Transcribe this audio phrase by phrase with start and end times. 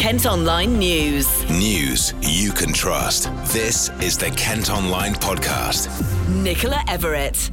[0.00, 1.44] Kent Online News.
[1.50, 3.24] News you can trust.
[3.52, 5.90] This is the Kent Online Podcast.
[6.30, 7.50] Nicola Everett.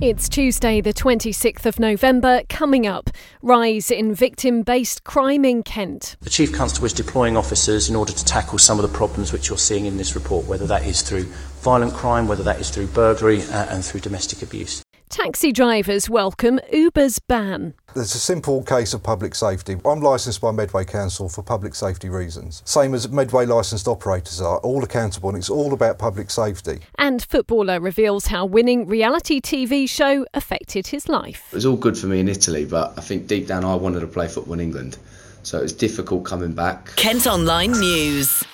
[0.00, 2.40] It's Tuesday, the 26th of November.
[2.48, 3.10] Coming up,
[3.42, 6.16] rise in victim based crime in Kent.
[6.22, 9.50] The Chief Constable is deploying officers in order to tackle some of the problems which
[9.50, 11.24] you're seeing in this report, whether that is through
[11.60, 14.82] violent crime, whether that is through burglary, uh, and through domestic abuse.
[15.10, 17.74] Taxi drivers welcome Uber's ban.
[17.92, 19.76] There's a simple case of public safety.
[19.84, 22.62] I'm licensed by Medway Council for public safety reasons.
[22.64, 26.78] Same as Medway licensed operators are, all accountable, and it's all about public safety.
[26.98, 31.48] And footballer reveals how winning reality TV show affected his life.
[31.50, 34.00] It was all good for me in Italy, but I think deep down I wanted
[34.00, 34.96] to play football in England.
[35.42, 36.94] So it was difficult coming back.
[36.94, 38.44] Kent Online News.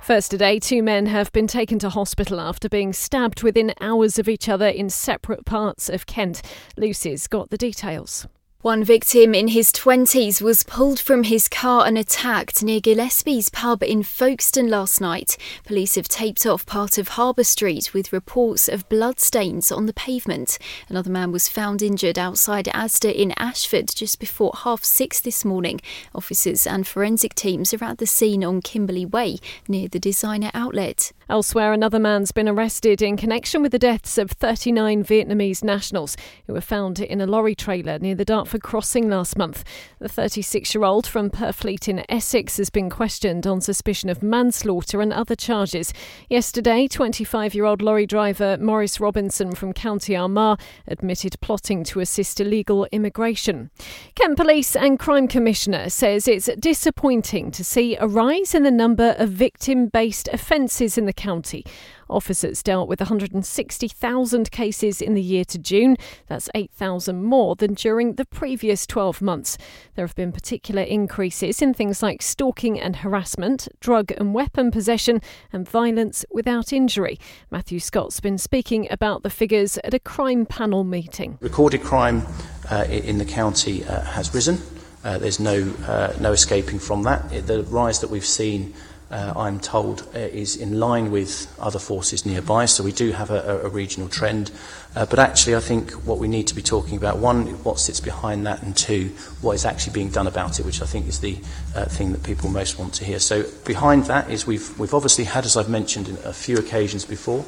[0.00, 4.30] First today, two men have been taken to hospital after being stabbed within hours of
[4.30, 6.40] each other in separate parts of Kent.
[6.78, 8.26] Lucy's got the details.
[8.62, 13.84] One victim in his 20s was pulled from his car and attacked near Gillespie's pub
[13.84, 15.36] in Folkestone last night.
[15.64, 20.58] Police have taped off part of Harbour Street with reports of bloodstains on the pavement.
[20.88, 25.80] Another man was found injured outside Asda in Ashford just before half six this morning.
[26.12, 29.38] Officers and forensic teams are at the scene on Kimberley Way
[29.68, 31.12] near the designer outlet.
[31.30, 36.54] Elsewhere, another man's been arrested in connection with the deaths of 39 Vietnamese nationals who
[36.54, 39.62] were found in a lorry trailer near the Dartford crossing last month.
[39.98, 45.02] The 36 year old from Purfleet in Essex has been questioned on suspicion of manslaughter
[45.02, 45.92] and other charges.
[46.30, 52.40] Yesterday, 25 year old lorry driver Maurice Robinson from County Armagh admitted plotting to assist
[52.40, 53.70] illegal immigration.
[54.14, 59.14] Kent Police and Crime Commissioner says it's disappointing to see a rise in the number
[59.18, 61.66] of victim based offences in the county.
[62.08, 65.96] Officers dealt with 160,000 cases in the year to June.
[66.28, 69.58] That's 8,000 more than during the previous 12 months.
[69.94, 75.20] There have been particular increases in things like stalking and harassment, drug and weapon possession,
[75.52, 77.18] and violence without injury.
[77.50, 81.36] Matthew Scott's been speaking about the figures at a crime panel meeting.
[81.40, 82.22] Recorded crime
[82.70, 84.58] uh, in the county uh, has risen.
[85.04, 87.46] Uh, there's no, uh, no escaping from that.
[87.46, 88.74] The rise that we've seen
[89.10, 92.66] uh, I'm told, uh, is in line with other forces nearby.
[92.66, 94.50] So we do have a, a regional trend.
[94.94, 98.00] Uh, but actually, I think what we need to be talking about, one, what sits
[98.00, 99.08] behind that, and two,
[99.40, 101.38] what is actually being done about it, which I think is the
[101.74, 103.18] uh, thing that people most want to hear.
[103.18, 107.06] So behind that is we've, we've obviously had, as I've mentioned in a few occasions
[107.06, 107.46] before,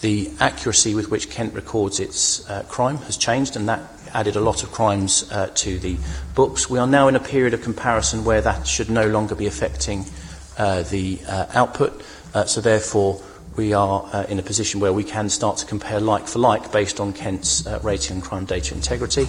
[0.00, 3.80] the accuracy with which Kent records its uh, crime has changed, and that
[4.14, 5.96] added a lot of crimes to the
[6.34, 6.70] books.
[6.70, 10.06] We are now in a period of comparison where that should no longer be affecting
[10.82, 12.02] the uh, output.
[12.34, 13.22] Uh, so therefore,
[13.58, 16.70] we are uh, in a position where we can start to compare like for like
[16.70, 19.26] based on Kent's uh, rating and crime data integrity.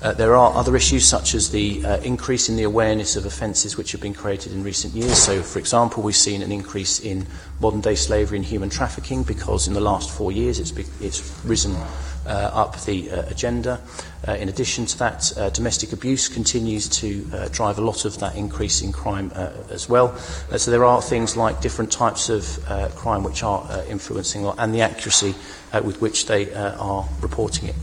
[0.00, 3.76] Uh, there are other issues such as the uh, increase in the awareness of offences
[3.76, 5.18] which have been created in recent years.
[5.18, 7.26] So, for example, we've seen an increase in
[7.60, 11.44] modern day slavery and human trafficking because in the last four years it's, be- it's
[11.44, 11.74] risen
[12.26, 13.80] uh, up the uh, agenda.
[14.26, 18.90] In addition to that, domestic abuse continues to drive a lot of that increase in
[18.90, 19.30] crime
[19.68, 20.16] as well.
[20.56, 22.64] So there are things like different types of
[22.96, 25.34] crime which are uh, influencing and the accuracy
[25.72, 27.74] uh, with which they uh, are reporting it.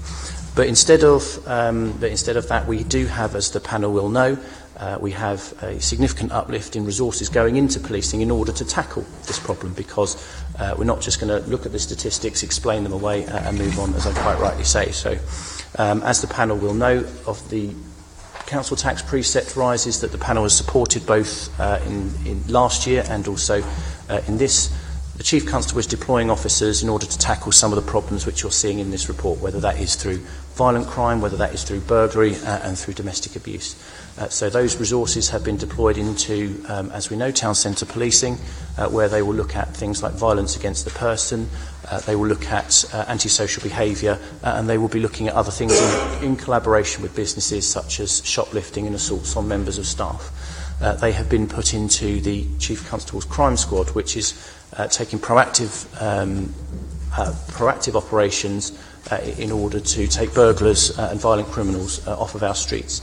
[0.56, 4.10] But instead of, um, but instead of that, we do have, as the panel will
[4.10, 4.38] know,
[4.78, 9.06] uh, we have a significant uplift in resources going into policing in order to tackle
[9.28, 10.16] this problem because
[10.60, 13.58] uh, we're not just going to look at the statistics, explain them away uh, and
[13.58, 14.92] move on, as I quite rightly say.
[14.92, 15.18] So,
[15.78, 17.74] um, as the panel will know, of the
[18.48, 23.26] council tax preset rises that the panel has supported both in, in last year and
[23.30, 23.64] also
[24.28, 24.70] in this
[25.18, 28.42] The Chief Constable is deploying officers in order to tackle some of the problems which
[28.42, 30.20] you're seeing in this report, whether that is through
[30.56, 33.76] violent crime, whether that is through burglary uh, and through domestic abuse.
[34.18, 38.38] Uh, so those resources have been deployed into, um, as we know, town centre policing,
[38.78, 41.50] uh, where they will look at things like violence against the person,
[41.90, 45.34] uh, they will look at uh, antisocial behaviour, uh, and they will be looking at
[45.34, 49.86] other things in, in collaboration with businesses such as shoplifting and assaults on members of
[49.86, 50.32] staff.
[50.82, 54.34] Uh, they have been put into the Chief Constable's Crime Squad, which is
[54.90, 56.54] taking proactive, um,
[57.18, 58.72] uh, proactive operations
[59.10, 63.02] uh, in order to take burglars uh, and violent criminals uh, off of our streets.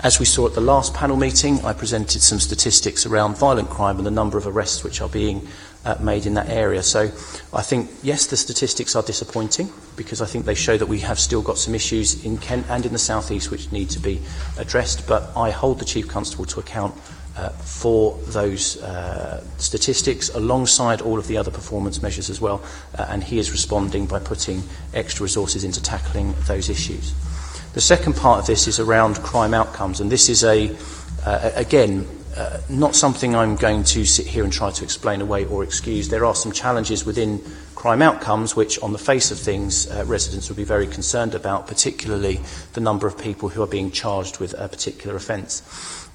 [0.00, 3.96] As we saw at the last panel meeting, I presented some statistics around violent crime
[3.96, 5.48] and the number of arrests which are being
[5.84, 6.82] uh, made in that area.
[6.82, 7.04] So
[7.52, 11.18] I think, yes, the statistics are disappointing because I think they show that we have
[11.18, 14.20] still got some issues in Kent and in the South East which need to be
[14.58, 16.94] addressed, but I hold the Chief Constable to account
[17.38, 22.60] uh, for those uh, statistics alongside all of the other performance measures as well,
[22.98, 24.62] uh, and he is responding by putting
[24.92, 27.14] extra resources into tackling those issues.
[27.74, 30.76] The second part of this is around crime outcomes, and this is a,
[31.24, 35.44] uh, again, uh, not something I'm going to sit here and try to explain away
[35.44, 36.08] or excuse.
[36.08, 37.40] There are some challenges within
[37.74, 41.66] crime outcomes which, on the face of things, uh, residents would be very concerned about,
[41.66, 42.40] particularly
[42.72, 45.62] the number of people who are being charged with a particular offence.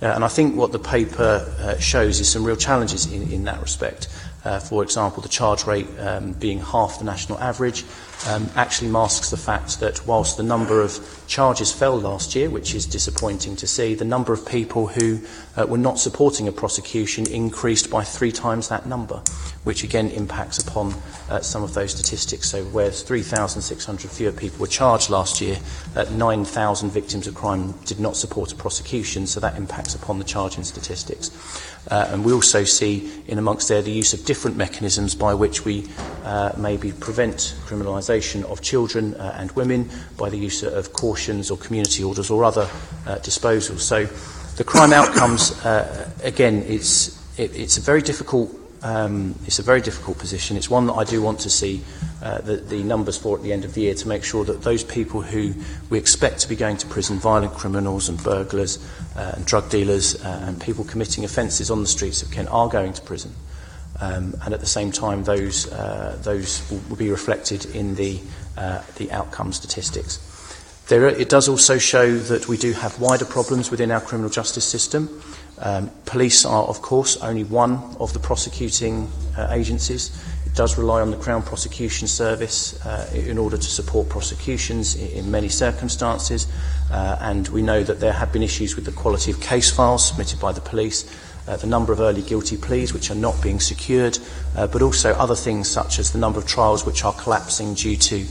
[0.04, 3.46] Uh, and I think what the paper uh, shows is some real challenges in, in
[3.46, 4.10] that respect.
[4.44, 7.86] Uh, for example, the charge rate um, being half the national average
[8.28, 12.76] um, actually masks the fact that whilst the number of charges fell last year, which
[12.76, 15.20] is disappointing to see, the number of people who
[15.58, 19.22] uh, were not supporting a prosecution increased by three times that number,
[19.64, 20.94] which again impacts upon
[21.30, 22.50] uh, some of those statistics.
[22.50, 25.58] So, whereas 3,600 fewer people were charged last year,
[25.96, 30.26] uh, 9,000 victims of crime did not support a prosecution, so that impacts upon the
[30.26, 31.32] charging statistics.
[31.90, 35.66] Uh, and we also see in amongst there the use of different mechanisms by which
[35.66, 35.86] we
[36.24, 38.13] uh, maybe prevent criminalisation
[38.46, 42.70] of children uh, and women by the use of cautions or community orders or other
[43.08, 43.80] uh, disposals.
[43.80, 44.06] So
[44.58, 49.82] the crime outcomes, uh, again, it's, it, it's a very difficult um, it's a very
[49.82, 50.58] difficult position.
[50.58, 51.82] It's one that I do want to see
[52.22, 54.62] uh, the, the numbers for at the end of the year to make sure that
[54.62, 55.54] those people who
[55.90, 60.22] we expect to be going to prison, violent criminals and burglars uh, and drug dealers
[60.24, 63.32] uh, and people committing offences on the streets of Kent are going to prison.
[63.32, 63.53] And
[64.54, 68.20] at the same time, those, uh, those will, be reflected in the,
[68.58, 70.20] uh, the outcome statistics.
[70.90, 75.22] It does also show that we do have wider problems within our criminal justice system.
[75.60, 80.12] Um, police are, of course, only one of the prosecuting uh, agencies.
[80.46, 82.86] It does rely on the Crown Prosecution Service
[83.16, 86.48] in order to support prosecutions in, many circumstances,
[86.92, 90.40] and we know that there have been issues with the quality of case files submitted
[90.40, 91.06] by the police,
[91.48, 94.18] uh, the number of early guilty pleas which are not being secured,
[94.56, 97.98] uh, but also other things such as the number of trials which are collapsing due
[97.98, 98.26] to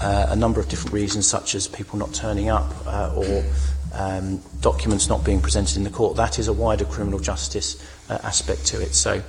[0.00, 3.44] uh, a number of different reasons, such as people not turning up uh, or
[3.94, 6.16] um, documents not being presented in the court.
[6.16, 8.94] That is a wider criminal justice uh, aspect to it.
[8.94, 9.22] So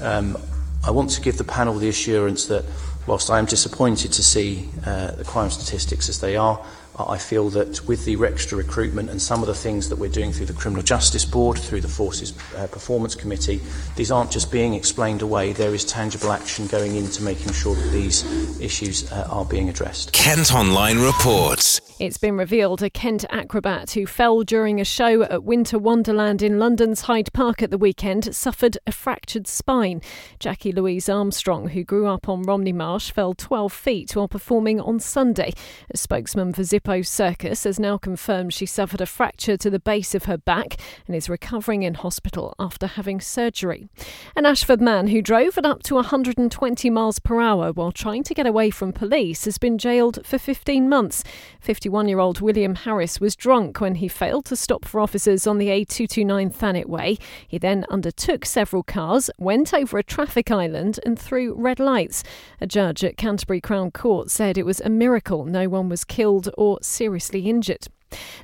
[0.00, 0.38] um,
[0.84, 2.64] I want to give the panel the assurance that
[3.06, 6.64] whilst I am disappointed to see uh, the crime statistics as they are,
[6.98, 10.32] I feel that with the extra recruitment and some of the things that we're doing
[10.32, 13.60] through the Criminal Justice Board, through the Forces uh, Performance Committee,
[13.96, 15.52] these aren't just being explained away.
[15.52, 18.24] There is tangible action going into making sure that these
[18.60, 20.12] issues uh, are being addressed.
[20.12, 21.80] Kent Online reports.
[22.04, 26.58] It's been revealed a Kent acrobat who fell during a show at Winter Wonderland in
[26.58, 30.02] London's Hyde Park at the weekend suffered a fractured spine.
[30.38, 35.00] Jackie Louise Armstrong, who grew up on Romney Marsh, fell 12 feet while performing on
[35.00, 35.54] Sunday.
[35.90, 40.14] A spokesman for Zippo Circus has now confirmed she suffered a fracture to the base
[40.14, 43.88] of her back and is recovering in hospital after having surgery.
[44.36, 48.34] An Ashford man who drove at up to 120 miles per hour while trying to
[48.34, 51.24] get away from police has been jailed for 15 months.
[51.60, 55.58] 51 year old William Harris was drunk when he failed to stop for officers on
[55.58, 57.18] the A229 Thanet Way.
[57.46, 62.24] He then undertook several cars, went over a traffic island, and through red lights.
[62.60, 66.48] A judge at Canterbury Crown Court said it was a miracle no one was killed
[66.58, 67.86] or seriously injured.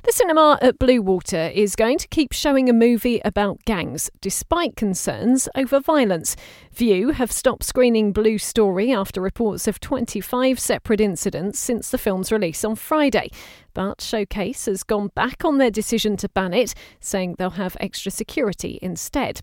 [0.03, 5.47] The cinema at Bluewater is going to keep showing a movie about gangs, despite concerns
[5.55, 6.35] over violence.
[6.73, 12.31] Vue have stopped screening Blue Story after reports of 25 separate incidents since the film's
[12.31, 13.29] release on Friday.
[13.73, 18.11] But Showcase has gone back on their decision to ban it, saying they'll have extra
[18.11, 19.41] security instead.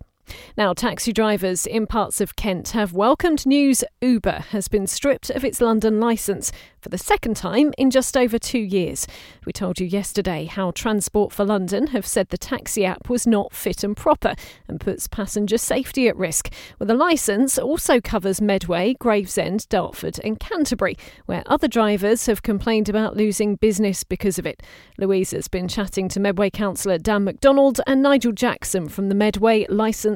[0.57, 5.45] Now, taxi drivers in parts of Kent have welcomed news Uber has been stripped of
[5.45, 9.07] its London licence for the second time in just over two years.
[9.45, 13.53] We told you yesterday how Transport for London have said the taxi app was not
[13.53, 14.35] fit and proper
[14.69, 16.53] and puts passenger safety at risk.
[16.79, 22.89] Well, the licence also covers Medway, Gravesend, Dartford, and Canterbury, where other drivers have complained
[22.89, 24.63] about losing business because of it.
[24.99, 29.67] Louise has been chatting to Medway councillor Dan McDonald and Nigel Jackson from the Medway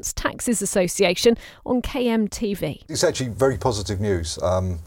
[0.02, 2.82] Licensed Taxis Association on KMTV.
[2.88, 4.36] It's actually very positive news.
[4.42, 4.80] Um,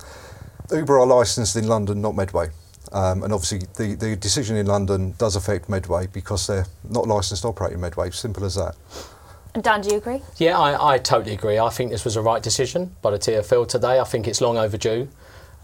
[0.72, 2.50] Uber are licensed in London, not Medway.
[2.91, 7.43] Um, and obviously, the, the decision in London does affect Medway because they're not licensed
[7.43, 8.12] to operate in Medway.
[8.12, 8.75] Simple as that.
[9.53, 10.22] And Dan, do you agree?
[10.38, 11.60] Yeah, I, I totally agree.
[11.60, 14.01] I think this was a right decision by the TFL today.
[14.01, 15.07] I think it's long overdue.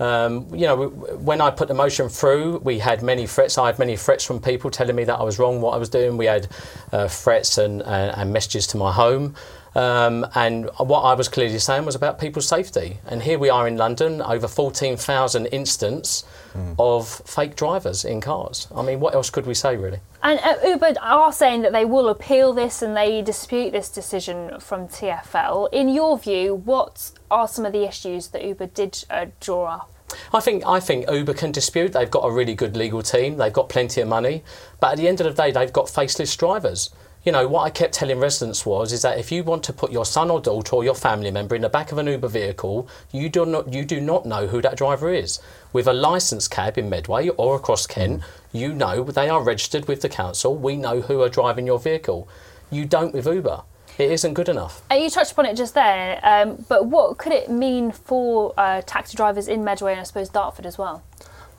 [0.01, 3.59] Um, you know, when I put the motion through, we had many threats.
[3.59, 5.89] I had many threats from people telling me that I was wrong, what I was
[5.89, 6.17] doing.
[6.17, 6.47] We had
[6.91, 9.35] uh, threats and, uh, and messages to my home.
[9.73, 12.99] Um, and what I was clearly saying was about people's safety.
[13.05, 16.75] And here we are in London, over 14,000 instances mm.
[16.77, 18.67] of fake drivers in cars.
[18.75, 19.99] I mean, what else could we say, really?
[20.23, 24.59] And uh, Uber are saying that they will appeal this and they dispute this decision
[24.59, 25.69] from TFL.
[25.71, 29.93] In your view, what are some of the issues that Uber did uh, draw up?
[30.33, 31.93] I think I think Uber can dispute.
[31.93, 33.37] They've got a really good legal team.
[33.37, 34.43] They've got plenty of money,
[34.81, 36.89] but at the end of the day, they've got faceless drivers
[37.23, 39.91] you know, what I kept telling residents was is that if you want to put
[39.91, 42.87] your son or daughter or your family member in the back of an Uber vehicle,
[43.11, 45.39] you do not you do not know who that driver is.
[45.71, 50.01] With a licensed cab in Medway or across Kent, you know they are registered with
[50.01, 50.55] the council.
[50.55, 52.27] We know who are driving your vehicle.
[52.71, 53.63] You don't with Uber.
[53.99, 54.81] It isn't good enough.
[54.89, 58.81] And you touched upon it just there, um, but what could it mean for uh,
[58.85, 61.03] taxi drivers in Medway and I suppose Dartford as well?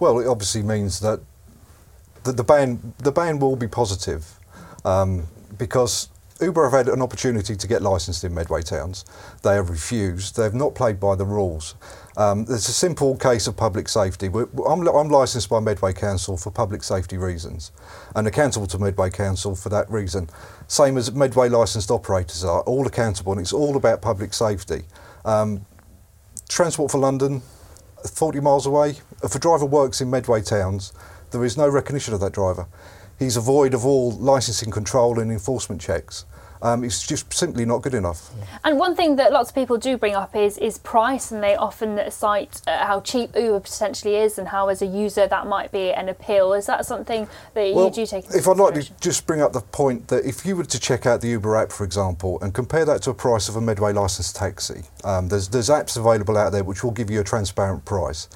[0.01, 1.21] Well, it obviously means that
[2.25, 4.41] the, the ban the ban will be positive
[4.85, 5.29] um,
[5.59, 6.09] because
[6.41, 9.05] Uber have had an opportunity to get licensed in Medway towns.
[9.43, 10.37] They have refused.
[10.37, 11.75] They have not played by the rules.
[12.17, 14.27] Um, it's a simple case of public safety.
[14.27, 17.73] I'm, I'm licensed by Medway Council for public safety reasons,
[18.15, 20.29] and accountable to Medway Council for that reason.
[20.67, 24.83] Same as Medway licensed operators are, all accountable, and it's all about public safety.
[25.25, 25.65] Um,
[26.49, 27.41] Transport for London,
[28.11, 28.97] 40 miles away.
[29.23, 30.93] If a driver works in Medway towns,
[31.31, 32.67] there is no recognition of that driver.
[33.23, 36.25] He's void of all licensing control and enforcement checks.
[36.61, 38.31] Um, it's just simply not good enough.
[38.65, 41.57] And one thing that lots of people do bring up is is price, and they
[41.57, 45.73] often cite uh, how cheap Uber potentially is, and how as a user that might
[45.73, 46.53] be an appeal.
[46.53, 48.27] Is that something that Well, you do take?
[48.27, 50.81] Into if I'd like to just bring up the point that if you were to
[50.81, 53.61] check out the Uber app, for example, and compare that to a price of a
[53.61, 57.25] Medway licensed taxi, um, there's, there's apps available out there which will give you a
[57.25, 58.29] transparent price.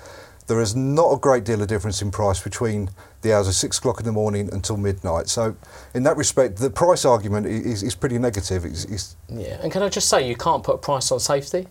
[0.47, 2.91] There is not a great deal of difference in price between
[3.23, 5.29] the hours of six o'clock in the morning until midnight.
[5.29, 5.57] So,
[5.95, 8.65] in that respect, the price argument is, is pretty negative.
[8.65, 11.67] It's, it's, Yeah, and can I just say you can't put a price on safety?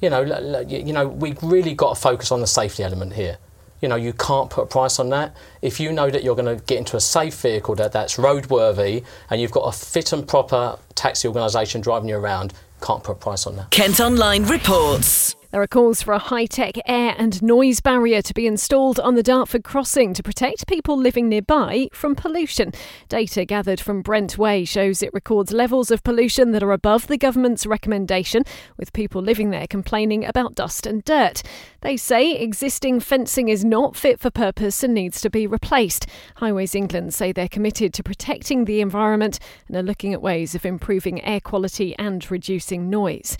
[0.00, 2.82] You know, l- l- you you know, we've really got to focus on the safety
[2.82, 3.38] element here.
[3.80, 5.36] You know, you can't put a price on that.
[5.62, 9.04] If you know that you're going to get into a safe vehicle that, that's roadworthy
[9.30, 13.14] and you've got a fit and proper taxi organisation driving you around, can't put a
[13.16, 13.70] price on that.
[13.70, 15.36] Kent Online reports.
[15.50, 19.14] There are calls for a high tech air and noise barrier to be installed on
[19.14, 22.72] the Dartford crossing to protect people living nearby from pollution.
[23.08, 27.16] Data gathered from Brent Way shows it records levels of pollution that are above the
[27.16, 28.42] government's recommendation,
[28.76, 31.42] with people living there complaining about dust and dirt.
[31.80, 36.04] They say existing fencing is not fit for purpose and needs to be replaced.
[36.36, 40.66] Highways England say they're committed to protecting the environment and are looking at ways of
[40.66, 43.38] improving air quality and reducing noise.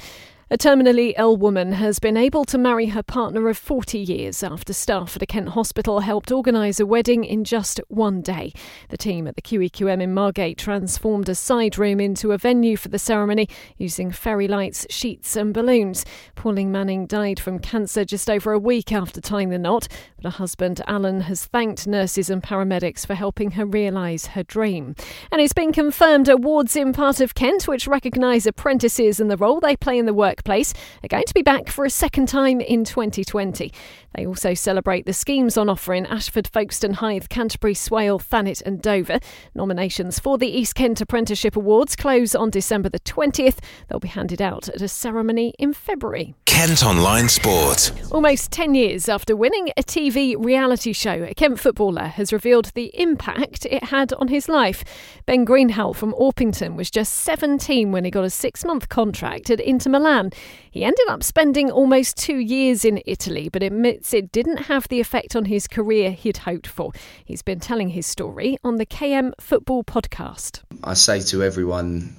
[0.50, 4.72] A terminally ill woman has been able to marry her partner of 40 years after
[4.72, 8.54] staff at a Kent hospital helped organise a wedding in just one day.
[8.88, 12.88] The team at the QEQM in Margate transformed a side room into a venue for
[12.88, 16.06] the ceremony using fairy lights, sheets, and balloons.
[16.34, 19.86] Pauline Manning died from cancer just over a week after tying the knot,
[20.16, 24.96] but her husband Alan has thanked nurses and paramedics for helping her realise her dream.
[25.30, 29.60] And it's been confirmed awards in part of Kent, which recognise apprentices and the role
[29.60, 32.84] they play in the workplace, are going to be back for a second time in
[32.84, 33.72] 2020.
[34.14, 38.80] They also celebrate the schemes on offer in Ashford, Folkestone, Hythe, Canterbury, Swale, Thanet, and
[38.80, 39.18] Dover.
[39.54, 43.58] Nominations for the East Kent Apprenticeship Awards close on December the 20th.
[43.88, 46.34] They'll be handed out at a ceremony in February.
[46.46, 47.92] Kent Online Sport.
[48.10, 52.90] Almost 10 years after winning a TV reality show, a Kent footballer has revealed the
[53.00, 54.82] impact it had on his life.
[55.24, 59.60] Ben Greenhalgh from Orpington was just 17 when he got a six month contract at
[59.60, 60.27] Inter Milan.
[60.70, 65.00] He ended up spending almost two years in Italy, but admits it didn't have the
[65.00, 66.92] effect on his career he'd hoped for.
[67.24, 70.60] He's been telling his story on the KM Football podcast.
[70.84, 72.16] I say to everyone,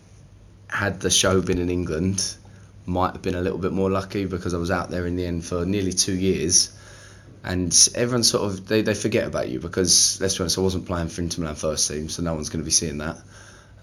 [0.69, 2.35] had the show been in England,
[2.85, 5.25] might have been a little bit more lucky because I was out there in the
[5.25, 6.75] end for nearly two years.
[7.43, 10.85] And everyone sort of they, they forget about you because let's be honest, I wasn't
[10.85, 13.17] playing for Inter Milan first team, so no one's going to be seeing that.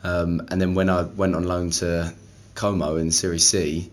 [0.04, 2.12] Um, and then when I went on loan to
[2.54, 3.90] Como in Serie C,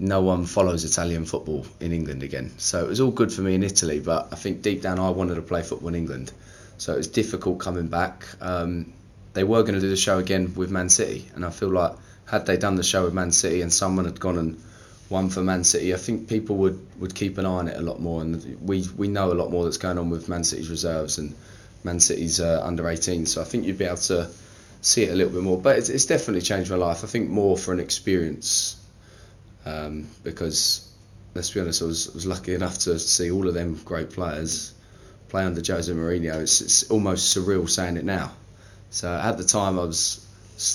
[0.00, 2.50] no one follows Italian football in England again.
[2.56, 5.10] So it was all good for me in Italy, but I think deep down I
[5.10, 6.32] wanted to play football in England.
[6.78, 8.26] So it was difficult coming back.
[8.40, 8.94] Um,
[9.34, 11.92] they were going to do the show again with Man City, and I feel like
[12.24, 14.62] had they done the show with Man City and someone had gone and
[15.10, 17.82] won for Man City, I think people would, would keep an eye on it a
[17.82, 18.22] lot more.
[18.22, 21.34] And we we know a lot more that's going on with Man City's reserves and
[21.84, 23.26] Man City's uh, under 18.
[23.26, 24.30] So I think you'd be able to
[24.80, 25.60] see it a little bit more.
[25.60, 27.04] But it's, it's definitely changed my life.
[27.04, 28.79] I think more for an experience
[29.64, 30.90] um, because
[31.34, 34.10] let's be honest, I was, I was lucky enough to see all of them great
[34.10, 34.74] players
[35.28, 36.40] play under Jose Mourinho.
[36.40, 38.32] It's, it's almost surreal saying it now.
[38.90, 40.26] So at the time, I was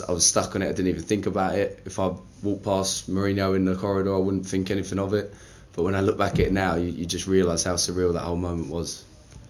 [0.08, 0.66] I was stuck on it.
[0.66, 1.82] I didn't even think about it.
[1.86, 5.34] If I walked past Mourinho in the corridor, I wouldn't think anything of it.
[5.74, 8.22] But when I look back at it now, you, you just realise how surreal that
[8.22, 9.04] whole moment was.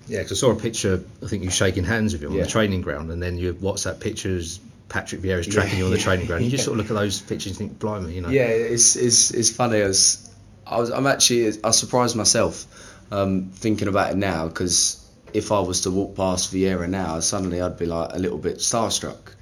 [0.07, 1.03] Yeah, because I saw a picture.
[1.23, 3.99] I think you shaking hands with him on the training ground, and then your WhatsApp
[3.99, 4.59] pictures.
[4.89, 6.43] Patrick Vieira's tracking Yeah, you on the training ground.
[6.43, 8.29] You just sort of look at those pictures and think, "Blimey," you know.
[8.29, 9.81] Yeah, it's it's it's funny.
[9.81, 10.29] I was,
[10.65, 12.65] I was I'm actually I surprised myself
[13.11, 15.01] um, thinking about it now because
[15.33, 18.57] if I was to walk past Vieira now, suddenly I'd be like a little bit
[18.57, 19.33] starstruck.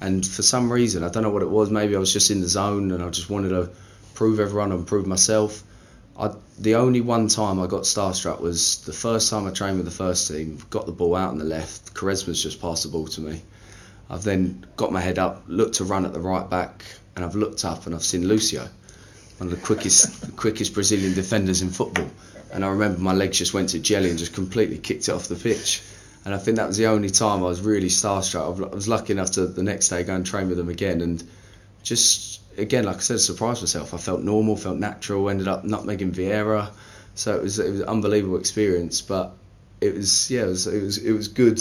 [0.00, 1.70] And for some reason, I don't know what it was.
[1.70, 3.70] Maybe I was just in the zone and I just wanted to
[4.14, 5.62] prove everyone and prove myself.
[6.18, 9.86] I, the only one time I got starstruck was the first time I trained with
[9.86, 10.58] the first team.
[10.70, 11.94] Got the ball out on the left.
[11.94, 13.42] Quaresma's just passed the ball to me.
[14.08, 16.84] I've then got my head up, looked to run at the right back,
[17.14, 18.68] and I've looked up and I've seen Lucio,
[19.38, 22.08] one of the quickest, quickest Brazilian defenders in football.
[22.52, 25.28] And I remember my legs just went to jelly and just completely kicked it off
[25.28, 25.82] the pitch.
[26.24, 28.72] And I think that was the only time I was really starstruck.
[28.72, 31.22] I was lucky enough to the next day go and train with them again, and
[31.84, 33.94] just again, like I said, surprised myself.
[33.94, 35.30] I felt normal, felt natural.
[35.30, 36.70] Ended up nutmegging Vieira,
[37.14, 39.02] so it was it was an unbelievable experience.
[39.02, 39.34] But
[39.80, 41.60] it was yeah, it was it was it was good.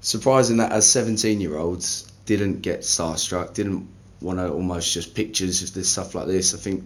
[0.00, 3.88] Surprising that as 17 year olds didn't get starstruck, didn't
[4.20, 6.54] want to almost just pictures of this stuff like this.
[6.54, 6.84] I think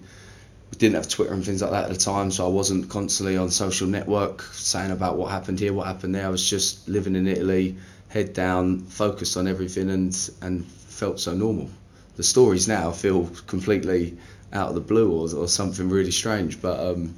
[0.71, 3.37] we didn't have Twitter and things like that at the time, so I wasn't constantly
[3.37, 6.27] on social network saying about what happened here, what happened there.
[6.27, 7.77] I was just living in Italy,
[8.09, 11.71] head down, focused on everything, and and felt so normal.
[12.17, 14.17] The stories now feel completely
[14.53, 17.15] out of the blue or, or something really strange, but um,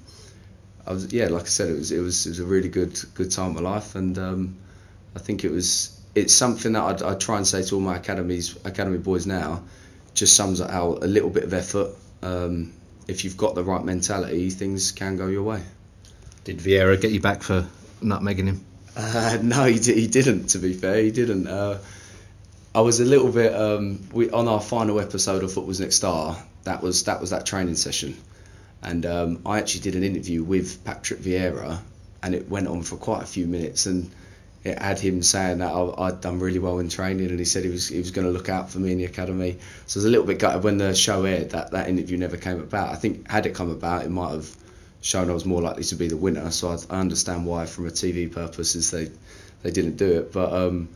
[0.86, 3.00] I was yeah, like I said, it was it was it was a really good
[3.14, 4.56] good time of my life, and um,
[5.16, 7.96] I think it was it's something that I'd, I'd try and say to all my
[7.96, 9.62] academies academy boys now.
[10.14, 11.90] Just sums it out a little bit of effort.
[12.22, 12.74] Um,
[13.08, 15.62] if you've got the right mentality, things can go your way.
[16.44, 17.66] Did Vieira get you back for
[18.02, 18.64] nutmegging him?
[18.94, 20.48] Uh, no, he, he didn't.
[20.48, 21.46] To be fair, he didn't.
[21.46, 21.78] Uh,
[22.74, 26.36] I was a little bit um, we, on our final episode of Football's Next Star.
[26.64, 28.16] That was that was that training session,
[28.82, 31.78] and um, I actually did an interview with Patrick Vieira,
[32.22, 34.10] and it went on for quite a few minutes, and
[34.66, 37.62] it had him saying that I, had done really well in training, and he said
[37.62, 39.58] he was he was going to look out for me in the academy.
[39.86, 42.36] So I was a little bit gutted when the show aired that that interview never
[42.36, 42.90] came about.
[42.90, 44.50] I think had it come about, it might have
[45.00, 46.50] shown I was more likely to be the winner.
[46.50, 49.08] So I, I understand why, from a TV purposes, they
[49.62, 50.52] they didn't do it, but.
[50.52, 50.88] Um,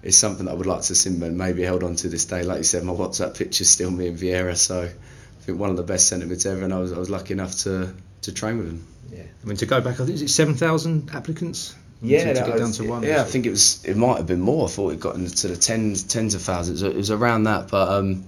[0.00, 2.44] it's something that I would like to see and maybe held on to this day.
[2.44, 5.76] Like you said, my WhatsApp picture's still me and Vieira, so I think one of
[5.76, 7.92] the best sentiments ever, and I was, I was lucky enough to,
[8.22, 8.86] to train with him.
[9.10, 11.74] Yeah, I mean to go back, I think is it seven thousand applicants?
[12.00, 13.02] Yeah, to, to get down to one.
[13.02, 13.84] Yeah, I think it was.
[13.84, 14.66] It might have been more.
[14.66, 16.82] I thought it got into the tens, tens of thousands.
[16.82, 18.24] It was around that, but um,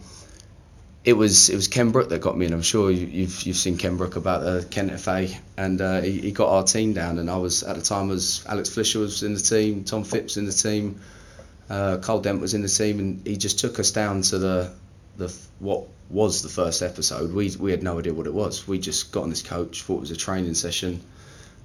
[1.04, 3.56] it was it was Ken Brook that got me, and I'm sure you, you've you've
[3.56, 7.18] seen Ken Brook about the Kent FA, and uh, he, he got our team down,
[7.18, 10.36] and I was at the time was Alex Fisher was in the team, Tom Phipps
[10.36, 11.00] in the team,
[11.68, 14.72] uh, Carl Dent was in the team, and he just took us down to the
[15.16, 17.32] the what was the first episode.
[17.32, 18.66] We we had no idea what it was.
[18.66, 21.00] We just got on this coach, thought it was a training session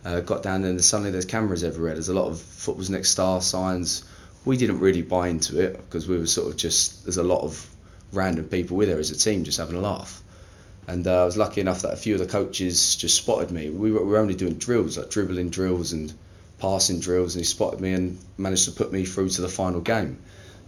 [0.05, 1.93] uh, got down there and suddenly there's cameras everywhere.
[1.93, 4.05] There's a lot of football's next star signs.
[4.45, 7.41] We didn't really buy into it because we were sort of just there's a lot
[7.41, 7.67] of
[8.13, 10.21] random people with there as a team just having a laugh.
[10.87, 13.71] And uh, I was lucky enough that a few of the coaches just spotted me.
[13.71, 16.13] We were, we were only doing drills like dribbling drills and
[16.59, 19.81] passing drills, and he spotted me and managed to put me through to the final
[19.81, 20.19] game.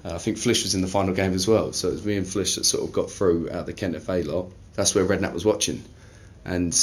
[0.04, 2.18] Uh, I think Flish was in the final game as well, so it was me
[2.18, 4.52] and Flish that sort of got through out the Kent FA lot.
[4.74, 5.84] That's where Redknapp was watching,
[6.46, 6.74] and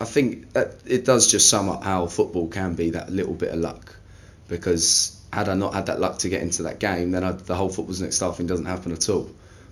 [0.00, 3.52] I think that it does just sum up how football can be that little bit
[3.52, 3.96] of luck.
[4.46, 7.56] Because had I not had that luck to get into that game, then I'd, the
[7.56, 9.28] whole football's next star thing doesn't happen at all.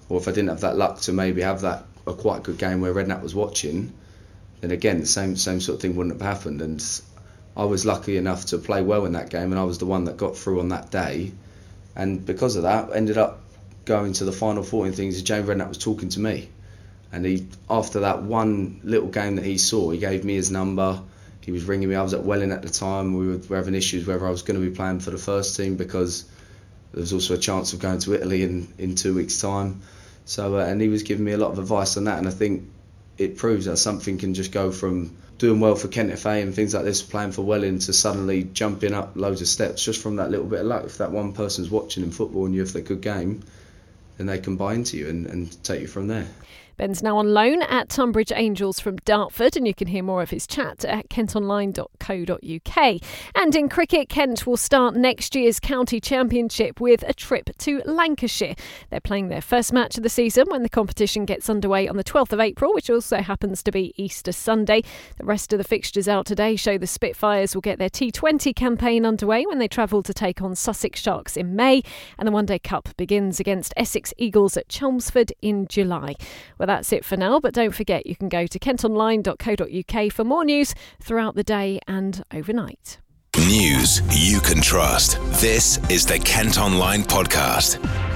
[0.09, 2.81] Or if I didn't have that luck to maybe have that a quite good game
[2.81, 3.93] where Redknapp was watching,
[4.61, 6.61] then again the same same sort of thing wouldn't have happened.
[6.61, 6.85] And
[7.57, 10.05] I was lucky enough to play well in that game, and I was the one
[10.05, 11.33] that got through on that day.
[11.95, 13.41] And because of that, ended up
[13.85, 15.23] going to the final four and things.
[15.23, 16.49] James Redknapp was talking to me
[17.17, 21.01] and he, after that one little game that he saw, he gave me his number.
[21.41, 21.95] He was ringing me.
[21.95, 23.15] I was at Welling at the time.
[23.15, 25.77] We were, having issues whether I was going to be playing for the first team
[25.77, 26.25] because
[26.93, 29.81] there was also a chance of going to Italy in, in two weeks' time.
[30.27, 32.19] So, uh, and he was giving me a lot of advice on that.
[32.19, 32.69] And I think
[33.17, 36.75] it proves that something can just go from doing well for Kent FA and things
[36.75, 40.31] like this, playing for Welling, to suddenly jumping up loads of steps just from that
[40.31, 40.85] little bit of luck.
[40.85, 43.43] If that one person's watching in football and you have a good game,
[44.19, 46.27] then they can buy into you and, and take you from there.
[46.77, 50.31] Ben's now on loan at Tonbridge Angels from Dartford, and you can hear more of
[50.31, 53.03] his chat at kentonline.co.uk.
[53.35, 58.55] And in cricket, Kent will start next year's county championship with a trip to Lancashire.
[58.91, 62.05] They're playing their first match of the season when the competition gets underway on the
[62.05, 64.83] 12th of April, which also happens to be Easter Sunday.
[65.17, 69.07] The rest of the fixtures out today show the Spitfires will get their T20 campaign
[69.07, 71.83] underway when they travel to take on Sussex Sharks in May,
[72.19, 76.15] and the One Day Cup begins against Essex Eagles at Chelmsford in July.
[76.59, 80.25] Well, well, that's it for now, but don't forget you can go to kentonline.co.uk for
[80.25, 82.99] more news throughout the day and overnight.
[83.37, 85.21] News you can trust.
[85.41, 88.16] This is the Kent Online Podcast.